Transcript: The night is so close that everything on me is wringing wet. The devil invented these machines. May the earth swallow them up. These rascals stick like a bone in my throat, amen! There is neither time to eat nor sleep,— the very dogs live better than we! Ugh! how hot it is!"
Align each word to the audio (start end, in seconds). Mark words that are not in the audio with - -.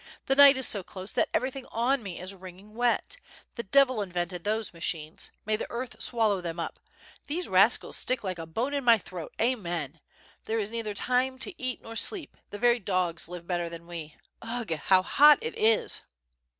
The 0.25 0.33
night 0.35 0.57
is 0.57 0.67
so 0.67 0.81
close 0.81 1.13
that 1.13 1.29
everything 1.31 1.67
on 1.67 2.01
me 2.01 2.19
is 2.19 2.33
wringing 2.33 2.73
wet. 2.73 3.17
The 3.53 3.61
devil 3.61 4.01
invented 4.01 4.43
these 4.43 4.73
machines. 4.73 5.29
May 5.45 5.57
the 5.57 5.69
earth 5.69 6.01
swallow 6.01 6.41
them 6.41 6.59
up. 6.59 6.79
These 7.27 7.47
rascals 7.47 7.97
stick 7.97 8.23
like 8.23 8.39
a 8.39 8.47
bone 8.47 8.73
in 8.73 8.83
my 8.83 8.97
throat, 8.97 9.31
amen! 9.39 9.99
There 10.45 10.57
is 10.57 10.71
neither 10.71 10.95
time 10.95 11.37
to 11.37 11.61
eat 11.61 11.83
nor 11.83 11.95
sleep,— 11.95 12.35
the 12.49 12.57
very 12.57 12.79
dogs 12.79 13.29
live 13.29 13.45
better 13.45 13.69
than 13.69 13.85
we! 13.85 14.15
Ugh! 14.41 14.71
how 14.73 15.03
hot 15.03 15.37
it 15.39 15.55
is!" 15.55 16.01